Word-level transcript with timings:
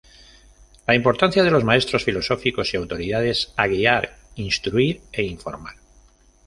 La 0.87 0.95
importancia 0.95 1.43
de 1.43 1.51
los 1.51 1.63
maestros 1.63 2.03
filosóficos 2.03 2.73
y 2.73 2.77
Autoridades 2.77 3.53
a 3.55 3.67
guiar, 3.67 4.17
instruir 4.35 5.01
e 5.11 5.21
informar. 5.21 5.75